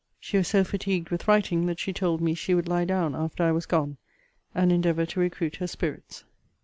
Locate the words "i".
3.43-3.51